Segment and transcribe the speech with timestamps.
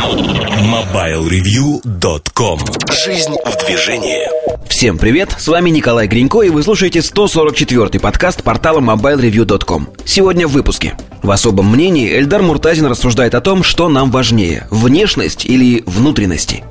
[0.00, 2.58] MobileReview.com
[3.04, 4.26] Жизнь в движении
[4.66, 9.90] Всем привет, с вами Николай Гринько, и вы слушаете 144-й подкаст портала MobileReview.com.
[10.06, 10.96] Сегодня в выпуске.
[11.22, 16.64] В особом мнении Эльдар Муртазин рассуждает о том, что нам важнее– внешность или внутренности.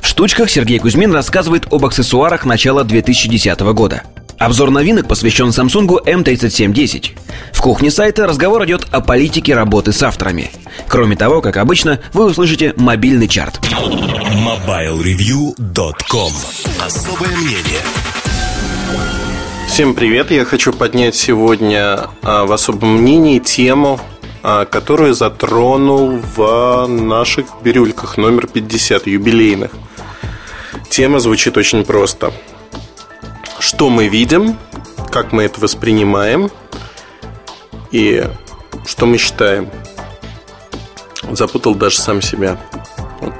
[0.00, 4.04] В штучках Сергей Кузьмин рассказывает об аксессуарах начала 2010 года–
[4.40, 7.10] Обзор новинок посвящен Samsung M3710.
[7.52, 10.50] В кухне сайта разговор идет о политике работы с авторами.
[10.88, 13.60] Кроме того, как обычно, вы услышите мобильный чарт.
[13.60, 16.32] MobileReview.com
[16.82, 17.82] Особое мнение
[19.68, 20.30] Всем привет!
[20.30, 24.00] Я хочу поднять сегодня а, в особом мнении тему,
[24.42, 29.72] а, которую затронул в наших бирюльках номер 50, юбилейных.
[30.88, 32.32] Тема звучит очень просто–
[33.60, 34.56] что мы видим,
[35.10, 36.50] как мы это воспринимаем
[37.92, 38.24] и
[38.86, 39.70] что мы считаем.
[41.30, 42.58] Запутал даже сам себя.
[43.20, 43.34] Вот,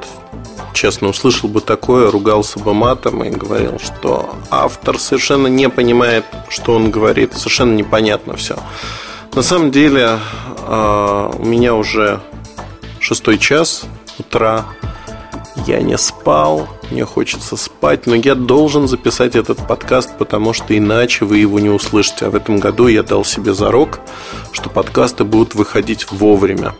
[0.75, 6.75] честно, услышал бы такое, ругался бы матом и говорил, что автор совершенно не понимает, что
[6.75, 8.59] он говорит, совершенно непонятно все.
[9.35, 10.19] На самом деле,
[10.67, 12.21] а, у меня уже
[13.01, 13.85] шестой час
[14.19, 14.67] утра,
[15.71, 21.25] я не спал, мне хочется спать, но я должен записать этот подкаст, потому что иначе
[21.25, 22.27] вы его не услышите.
[22.27, 24.01] А в этом году я дал себе зарок,
[24.51, 26.75] что подкасты будут выходить вовремя.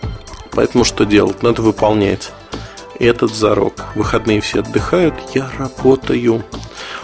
[0.51, 1.45] Поэтому что делать?
[1.45, 2.33] Надо выполнять
[2.99, 3.87] этот зарок.
[3.95, 6.43] Выходные все отдыхают, я работаю.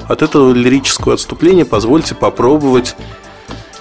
[0.08, 2.96] От этого лирического отступления позвольте попробовать,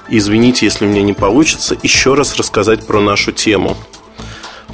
[0.09, 3.75] извините, если у меня не получится, еще раз рассказать про нашу тему–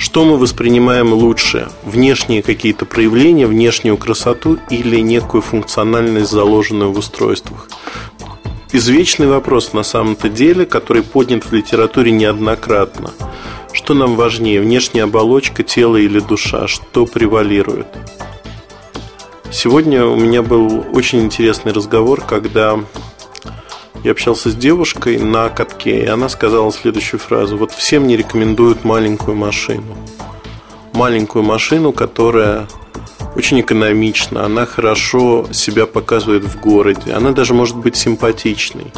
[0.02, 1.70] что мы воспринимаем лучше?
[1.84, 7.68] Внешние какие-то проявления, внешнюю красоту или некую функциональность, заложенную в устройствах?
[8.72, 13.12] Извечный вопрос на самом-то деле, который поднят в литературе неоднократно.
[13.74, 16.68] Что нам важнее, внешняя оболочка, тело или душа?
[16.68, 17.86] Что превалирует?
[19.52, 22.80] Сегодня у меня был очень интересный разговор, когда
[24.04, 27.58] я общался с девушкой на катке, и она сказала следующую фразу.
[27.58, 29.96] Вот всем не рекомендуют маленькую машину.
[30.94, 32.68] Маленькую машину, которая
[33.36, 38.92] очень экономична, она хорошо себя показывает в городе, она даже может быть симпатичной.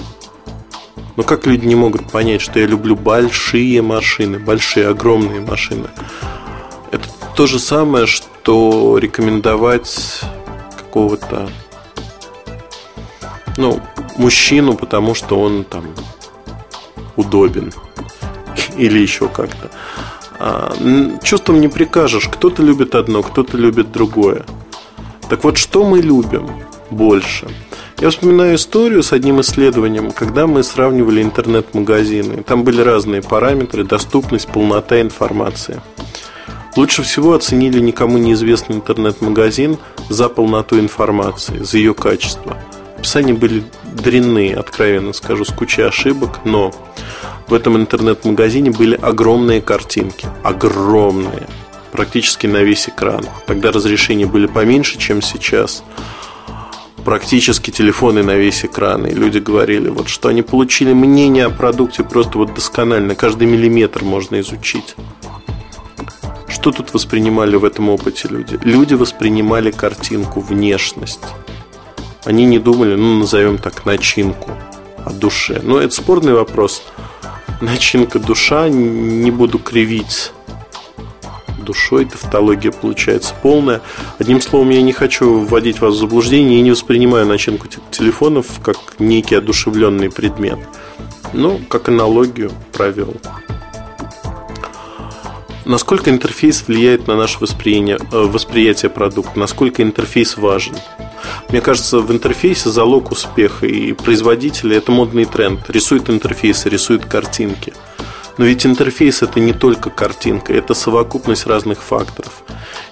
[1.16, 5.88] Но как люди не могут понять, что я люблю большие машины, большие, огромные машины?
[6.92, 10.22] Это то же самое, что рекомендовать
[10.78, 11.50] какого-то
[13.58, 13.80] ну,
[14.18, 15.86] мужчину, потому что он там
[17.16, 17.72] удобен
[18.78, 19.70] или еще как-то.
[20.40, 20.74] А,
[21.24, 22.28] чувством не прикажешь.
[22.28, 24.46] Кто-то любит одно, кто-то любит другое.
[25.30, 26.50] Так вот, что мы любим
[26.90, 27.48] больше?
[28.00, 32.44] Я вспоминаю историю с одним исследованием, когда мы сравнивали интернет-магазины.
[32.44, 35.80] Там были разные параметры, доступность, полнота информации.
[36.76, 39.78] Лучше всего оценили никому неизвестный интернет-магазин
[40.10, 42.58] за полноту информации, за ее качество–
[43.04, 46.72] описания были дрянные, откровенно скажу, с кучей ошибок, но
[47.48, 50.26] в этом интернет-магазине были огромные картинки.
[50.42, 51.48] Огромные.
[51.92, 53.26] Практически на весь экран.
[53.46, 55.84] Тогда разрешения были поменьше, чем сейчас.
[57.04, 59.06] Практически телефоны на весь экран.
[59.06, 63.16] И люди говорили, вот, что они получили мнение о продукте просто вот досконально.
[63.16, 64.96] Каждый миллиметр можно изучить.
[66.48, 68.58] Что тут воспринимали в этом опыте люди?
[68.64, 71.20] Люди воспринимали картинку, внешность
[72.26, 74.52] они не думали, ну, назовем так, начинку
[75.06, 75.62] о душе.
[75.64, 76.84] Но это спорный вопрос.
[77.62, 80.32] Начинка душа, не буду кривить
[81.64, 83.82] душой, тавтология получается полная.
[84.20, 88.78] Одним словом, я не хочу вводить вас в заблуждение и не воспринимаю начинку телефонов как
[89.00, 90.60] некий одушевленный предмет.
[91.32, 93.16] Ну, как аналогию провел.
[95.66, 99.40] Насколько интерфейс влияет на наше восприятие, э, восприятие продукта?
[99.40, 100.76] Насколько интерфейс важен?
[101.50, 105.70] Мне кажется, в интерфейсе залог успеха и производители– это модный тренд.
[105.70, 107.74] Рисуют интерфейсы, рисуют картинки.
[108.38, 112.44] Но ведь интерфейс– это не только картинка, это совокупность разных факторов.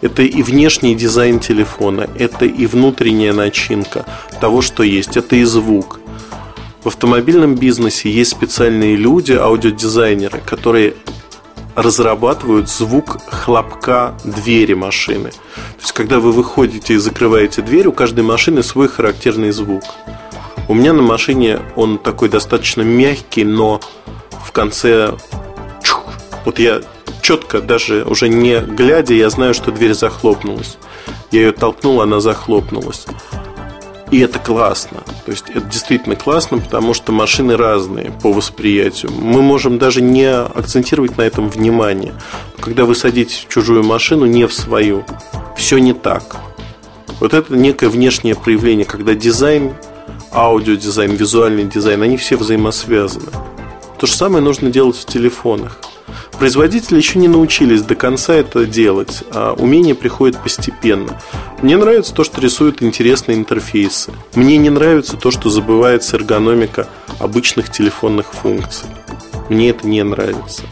[0.02, 4.06] Это и внешний дизайн телефона, это и внутренняя начинка
[4.40, 6.00] того, что есть, это и звук.
[6.84, 10.96] В автомобильном бизнесе есть специальные люди, аудиодизайнеры, которые
[11.82, 15.32] разрабатывают звук хлопка двери машины.
[15.32, 19.84] То есть, когда вы выходите и закрываете дверь, у каждой машины свой характерный звук.
[20.68, 23.82] У меня на машине он такой достаточно мягкий, но
[24.46, 25.14] в конце
[25.84, 26.06] чух,
[26.46, 26.82] вот я
[27.22, 30.78] четко, даже уже не глядя, я знаю, что дверь захлопнулась.
[31.32, 33.06] Я ее толкнул, она захлопнулась.
[34.12, 35.04] И это классно.
[35.26, 39.10] То есть это действительно классно, потому что машины разные по восприятию.
[39.12, 42.14] Мы можем даже не акцентировать на этом внимание.
[42.60, 45.06] Когда вы садитесь в чужую машину, не в свою,
[45.56, 46.36] все не так.
[47.22, 49.76] Вот это некое внешнее проявление, когда дизайн,
[50.34, 53.32] аудиодизайн, визуальный дизайн, они все взаимосвязаны.
[53.98, 55.80] То же самое нужно делать в телефонах.
[56.42, 61.22] Производители еще не научились до конца это делать, а умение приходит постепенно.
[61.62, 64.12] Мне нравится то, что рисуют интересные интерфейсы.
[64.34, 66.90] Мне не нравится то, что забывается эргономика
[67.20, 68.90] обычных телефонных функций.
[69.50, 70.64] Мне это не нравится.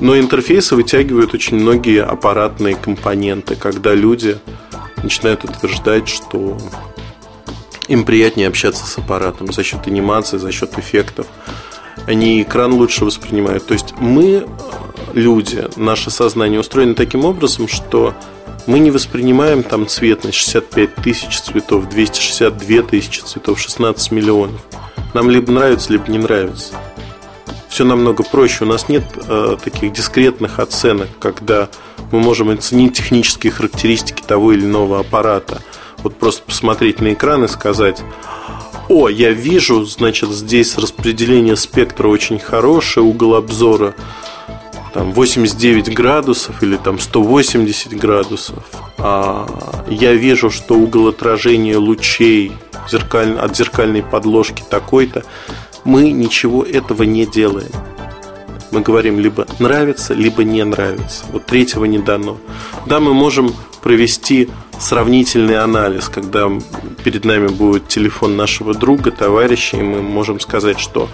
[0.00, 4.38] Но интерфейсы вытягивают очень многие аппаратные компоненты, когда люди
[5.02, 6.56] начинают утверждать, что
[7.86, 11.26] им приятнее общаться с аппаратом за счет анимации, за счет эффектов.
[12.06, 13.66] Они экран лучше воспринимают.
[13.66, 14.46] То есть мы,
[15.12, 18.14] люди, наше сознание устроено таким образом, что
[18.66, 24.60] мы не воспринимаем там цвет на 65 тысяч цветов, 262 тысячи цветов, 16 миллионов.
[25.14, 26.74] Нам либо нравится, либо не нравится.
[27.68, 28.64] Все намного проще.
[28.64, 31.68] У нас нет э, таких дискретных оценок, когда
[32.10, 35.62] мы можем оценить технические характеристики того или иного аппарата.
[35.98, 38.02] Вот просто посмотреть на экран и сказать,
[38.90, 43.94] о, я вижу, значит, здесь распределение спектра очень хорошее, угол обзора
[44.92, 48.64] там 89 градусов или там 180 градусов.
[48.98, 49.46] А
[49.88, 52.50] я вижу, что угол отражения лучей
[52.90, 53.38] зеркаль...
[53.38, 55.22] от зеркальной подложки такой-то.
[55.84, 57.70] Мы ничего этого не делаем
[58.72, 61.24] мы говорим либо нравится, либо не нравится.
[61.32, 62.38] Вот третьего не дано.
[62.86, 64.48] Да, мы можем провести
[64.78, 66.50] сравнительный анализ, когда
[67.04, 71.08] перед нами будет телефон нашего друга, товарища, и мы можем сказать, что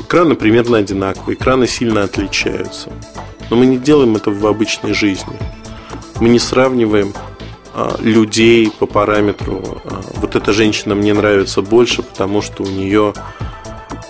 [0.00, 2.92] экраны примерно одинаковые, экраны сильно отличаются.
[3.50, 5.36] Но мы не делаем это в обычной жизни.
[6.20, 7.12] Мы не сравниваем
[7.74, 13.12] а, людей по параметру а, вот эта женщина мне нравится больше, потому что у нее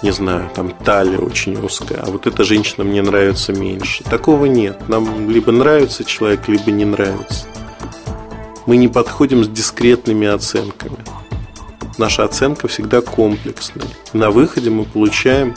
[0.03, 4.03] не знаю, там талия очень узкая, а вот эта женщина мне нравится меньше.
[4.03, 4.89] Такого нет.
[4.89, 7.47] Нам либо нравится человек, либо не нравится.
[8.67, 10.99] Мы не подходим с дискретными оценками.
[11.99, 13.87] Наша оценка всегда комплексная.
[14.13, 15.55] На выходе мы получаем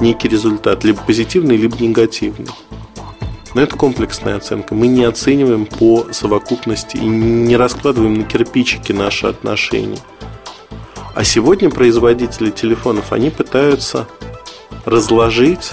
[0.00, 2.50] некий результат, либо позитивный, либо негативный.
[3.54, 4.74] Но это комплексная оценка.
[4.74, 9.98] Мы не оцениваем по совокупности и не раскладываем на кирпичики наши отношения.
[11.14, 14.06] А сегодня производители телефонов, они пытаются
[14.86, 15.72] разложить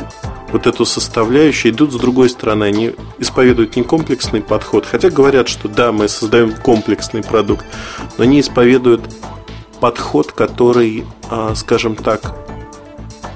[0.51, 5.67] вот эту составляющую, идут с другой стороны, они исповедуют не комплексный подход, хотя говорят, что
[5.67, 7.65] да, мы создаем комплексный продукт,
[8.17, 9.01] но они исповедуют
[9.79, 12.35] подход, который, а, скажем так,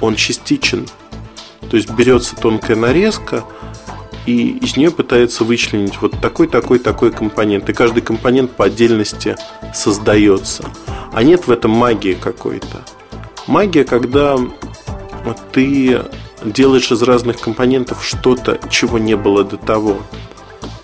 [0.01, 0.87] он частичен.
[1.69, 3.43] То есть берется тонкая нарезка,
[4.25, 7.69] и из нее пытается вычленить вот такой, такой, такой компонент.
[7.69, 9.35] И каждый компонент по отдельности
[9.73, 10.65] создается.
[11.11, 12.83] А нет в этом магии какой-то.
[13.47, 14.37] Магия, когда
[15.51, 16.01] ты
[16.45, 19.97] делаешь из разных компонентов что-то, чего не было до того.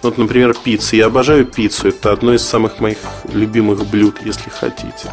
[0.01, 0.95] Вот, например, пицца.
[0.95, 1.89] Я обожаю пиццу.
[1.89, 2.97] Это одно из самых моих
[3.31, 5.11] любимых блюд, если хотите.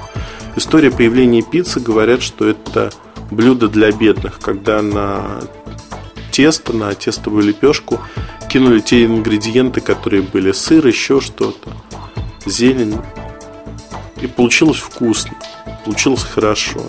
[0.54, 2.90] История появления пиццы говорят, что это
[3.30, 5.40] блюдо для бедных, когда на
[6.30, 8.00] тесто, на тестовую лепешку
[8.48, 11.72] кинули те ингредиенты, которые были сыр, еще что-то,
[12.46, 12.98] зелень.
[14.20, 15.34] И получилось вкусно,
[15.84, 16.82] получилось хорошо.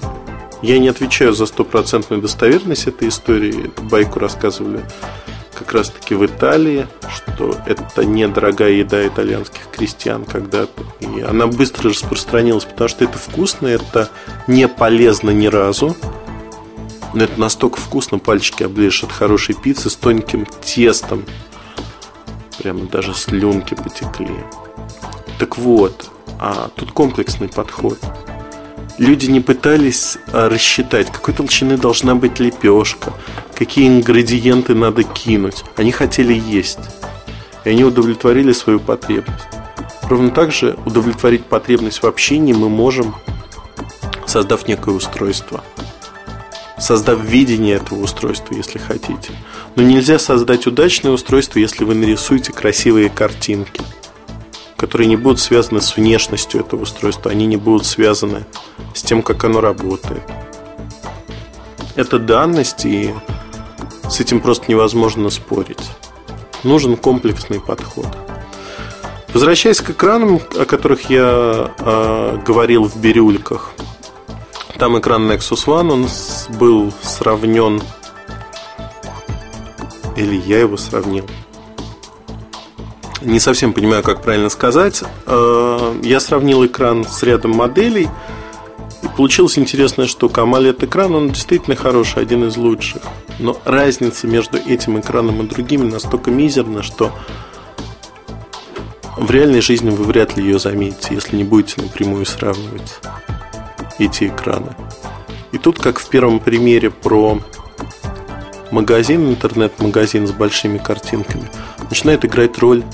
[0.61, 3.67] Я не отвечаю за стопроцентную достоверность этой истории.
[3.67, 4.83] Эту байку рассказывали
[5.53, 10.83] как раз таки в Италии, что это недорогая еда итальянских крестьян когда-то.
[10.99, 14.09] И она быстро распространилась, потому что это вкусно, это
[14.47, 15.95] не полезно ни разу.
[17.13, 21.25] Но это настолько вкусно, пальчики оближешь от хорошей пиццы с тонким тестом.
[22.59, 24.35] Прямо даже слюнки потекли.
[25.39, 26.09] Так вот,
[26.39, 27.99] а тут комплексный подход.
[28.97, 33.13] Люди не пытались а, рассчитать, какой толщины должна быть лепешка,
[33.55, 35.63] какие ингредиенты надо кинуть.
[35.75, 36.79] Они хотели есть.
[37.63, 39.45] И они удовлетворили свою потребность.
[40.03, 43.15] Ровно так же удовлетворить потребность в общении мы можем,
[44.25, 45.63] создав некое устройство–
[46.79, 49.31] создав видение этого устройства, если хотите.
[49.75, 53.81] Но нельзя создать удачное устройство, если вы нарисуете красивые картинки,
[54.77, 58.45] которые не будут связаны с внешностью этого устройства, они не будут связаны
[58.93, 60.23] с тем, как оно работает.
[61.95, 63.13] Это данность, и
[64.09, 65.89] с этим просто невозможно спорить.
[66.63, 68.07] Нужен комплексный подход.
[69.33, 73.73] Возвращаясь к экранам, о которых я э, говорил в бирюльках–
[74.77, 76.07] там экран Nexus One, он
[76.59, 77.81] был сравнен
[80.15, 81.25] или я его сравнил.
[83.27, 85.03] Не совсем понимаю, как правильно сказать.
[85.25, 88.07] Э, я сравнил экран с рядом моделей,
[89.17, 90.41] получилась интересная штука.
[90.41, 93.01] AMOLED экран, он действительно хороший, один из лучших.
[93.39, 97.11] Но разница между этим экраном и другими настолько мизерна, что
[99.17, 103.01] в реальной жизни вы вряд ли ее заметите, если не будете напрямую сравнивать
[103.99, 104.73] эти экраны.
[105.51, 107.41] И тут, как в первом примере про
[108.71, 111.49] магазин, интернет-магазин с большими картинками,
[111.89, 112.85] начинает играть роль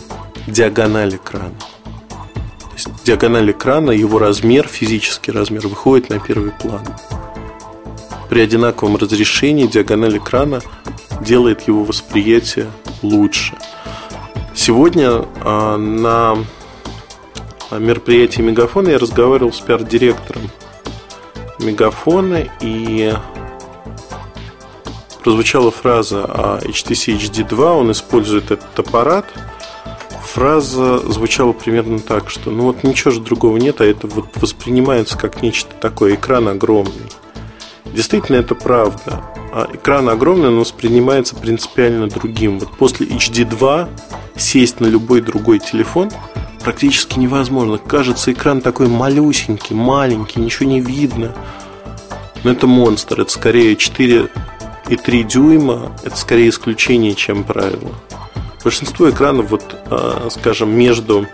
[0.48, 1.56] диагональ экрана.
[2.60, 6.86] То есть диагональ экрана, его размер, физический размер, выходит на первый план.
[8.30, 10.62] При одинаковом разрешении диагональ экрана
[11.22, 12.68] делает его восприятие
[13.02, 13.56] лучше.
[14.56, 16.38] Сегодня а, на
[17.72, 20.50] мероприятии Мегафона я разговаривал с пиар-директором
[21.60, 23.14] Мегафона и
[25.24, 29.26] прозвучала фраза о HTC HD2, он использует этот аппарат.
[30.34, 35.16] Фраза звучала примерно так, что ну вот ничего же другого нет, а это вот воспринимается
[35.16, 37.06] как нечто такое, экран огромный.
[37.86, 39.24] Действительно, это правда.
[39.54, 42.58] А экран огромный, но воспринимается принципиально другим.
[42.58, 43.88] Вот после HD2
[44.36, 46.10] сесть на любой другой телефон
[46.64, 47.78] практически невозможно.
[47.78, 51.32] Кажется, экран такой малюсенький, маленький, ничего не видно.
[52.44, 54.30] Но это монстр, это скорее 4
[54.90, 57.92] и 3 дюйма это скорее исключение, чем правило.
[58.64, 61.28] Большинство экранов, вот, а, скажем, между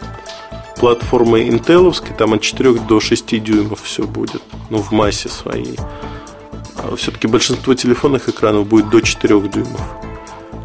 [0.78, 5.78] платформой интеловской, там от 4 до 6 дюймов все будет, ну, в массе своей.
[6.78, 9.82] А все-таки большинство телефонных экранов будет до 4 дюймов.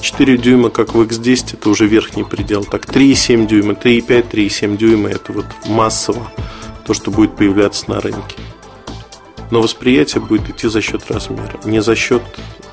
[0.01, 2.65] 4 дюйма, как в X10, это уже верхний предел.
[2.65, 6.31] Так, 3,7 дюйма, 3,5, 3,7 дюйма, это вот массово
[6.87, 8.37] то, что будет появляться на рынке.
[9.51, 12.23] Но восприятие будет идти за счет размера, не за счет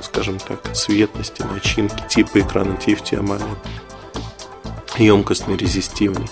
[0.01, 3.57] скажем так, цветности, начинки, типа экрана TFT AMOLED,
[4.97, 6.27] емкостный, резистивный,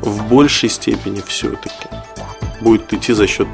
[0.00, 1.88] в большей степени все-таки
[2.60, 3.48] будет идти за счет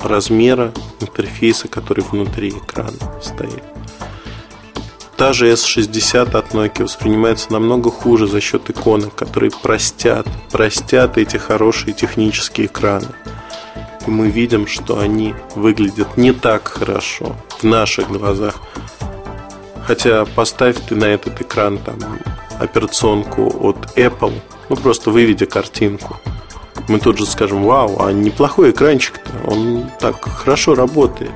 [0.00, 3.62] размера интерфейса, который внутри экрана стоит.
[5.16, 11.36] Та же S60 от Nokia воспринимается намного хуже за счет иконок, которые простят, простят эти
[11.36, 13.08] хорошие технические экраны
[14.06, 18.56] и мы видим, что они выглядят не так хорошо в наших глазах.
[19.86, 21.98] Хотя поставь ты на этот экран там
[22.58, 24.34] операционку от Apple,
[24.68, 26.16] ну просто выведи картинку.
[26.88, 31.32] Мы тут же скажем, вау, а неплохой экранчик-то, он так хорошо работает.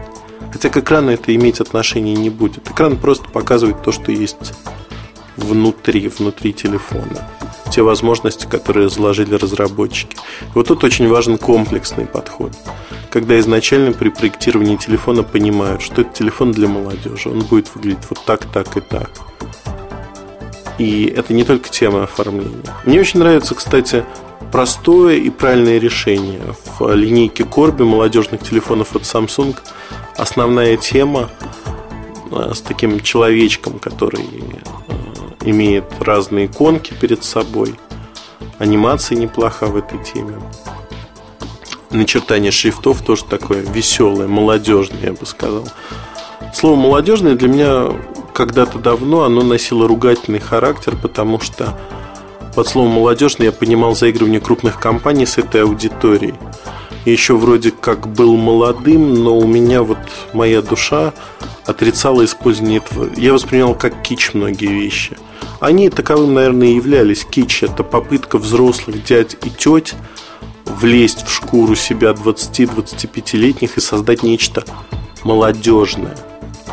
[0.53, 2.69] Хотя к экрану это иметь отношения не будет.
[2.69, 4.55] Экран просто показывает то, что есть
[5.37, 7.29] внутри, внутри телефона
[7.77, 10.17] те возможности, которые заложили разработчики.
[10.17, 12.53] И вот тут очень важен комплексный подход.
[13.11, 18.25] Когда изначально при проектировании телефона понимают, что это телефон для молодежи, он будет выглядеть вот
[18.25, 19.11] так, так и так.
[20.79, 22.75] И это не только тема оформления.
[22.87, 24.07] Мне очень нравится, кстати,
[24.51, 26.41] простое и правильное решение.
[26.79, 29.55] В линейке Corby молодежных телефонов от Samsung
[30.17, 31.29] основная тема
[32.31, 35.06] э, с таким человечком, который э,
[35.47, 37.75] имеет разные иконки перед собой.
[38.59, 40.35] Анимация неплоха в этой теме.
[41.91, 45.67] Начертание шрифтов тоже такое веселое, молодежное, я бы сказал.
[46.53, 47.93] Слово молодежное для меня
[48.35, 51.79] когда-то давно оно носило ругательный характер, потому что
[52.55, 56.35] под словом молодежный я понимал заигрывание крупных компаний с этой аудиторией.
[57.07, 59.99] Я еще вроде как был молодым, но у меня вот
[60.33, 61.15] моя душа
[61.65, 63.09] отрицала использование этого.
[63.17, 65.17] Я воспринимал как кич многие вещи.
[65.61, 67.25] Они таковым, наверное, и являлись.
[67.25, 69.95] Кич– это попытка взрослых дядь и теть
[70.65, 74.65] влезть в шкуру себя 20-25-летних и создать нечто
[75.23, 76.17] молодежное.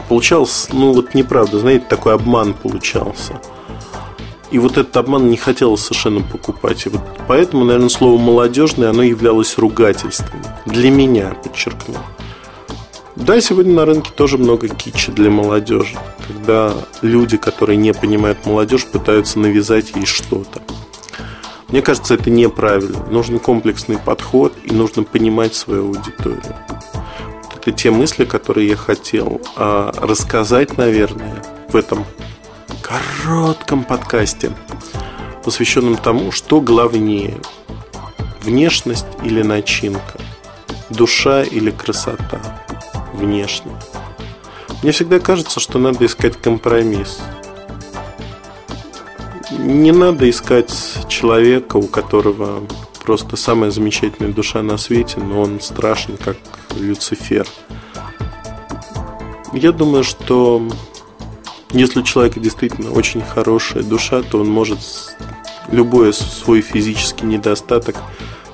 [0.10, 3.40] Получалось, ну вот неправда, знаете, такой обман получался.
[4.54, 6.86] И вот этот обман не хотелось совершенно покупать.
[6.86, 10.44] И вот поэтому, наверное, слово молодежное, оно являлось ругательством.
[10.68, 11.96] Для меня, подчеркну.
[13.16, 18.86] Да, сегодня на рынке тоже много кичи для молодежи, когда люди, которые не понимают молодежь,
[18.86, 20.62] пытаются навязать ей что-то.
[21.70, 23.04] Мне кажется, это неправильно.
[23.10, 26.56] Нужен комплексный подход и нужно понимать свою аудиторию.
[27.44, 32.06] Вот это те мысли, которые я хотел а, рассказать, наверное, в этом
[32.84, 34.52] коротком подкасте,
[35.44, 37.40] посвященном тому, что главнее–
[38.42, 40.20] внешность или начинка,
[40.90, 42.62] душа или красота
[43.14, 43.72] внешне.
[44.82, 47.22] Мне всегда кажется, что надо искать компромисс.
[49.52, 50.74] Не надо искать
[51.08, 52.64] человека, у которого
[53.06, 56.38] просто самая замечательная душа на свете, но он страшен, как
[56.76, 57.48] Люцифер.
[59.54, 60.68] Я думаю, что
[61.74, 64.80] если у человека действительно очень хорошая душа, то он может
[65.72, 67.96] любой свой физический недостаток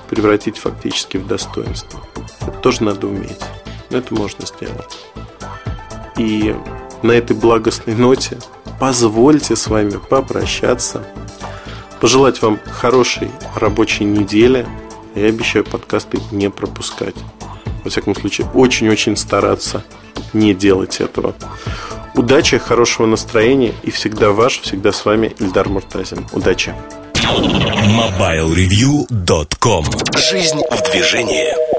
[0.09, 2.01] превратить фактически в достоинство.
[2.41, 3.41] Это тоже надо уметь.
[3.89, 4.97] Но это можно сделать.
[6.17, 6.55] И
[7.03, 8.37] на этой благостной ноте
[8.79, 11.05] позвольте с вами попрощаться.
[11.99, 14.65] Пожелать вам хорошей рабочей недели.
[15.15, 17.15] Я обещаю подкасты не пропускать.
[17.83, 19.83] Во всяком случае, очень-очень стараться
[20.33, 21.33] не делать этого.
[22.15, 26.25] Удачи, хорошего настроения и всегда ваш, всегда с вами Ильдар Муртазин.
[26.33, 26.73] Удачи!
[27.15, 29.85] MobileReview.com
[30.17, 31.78] Жизнь в движении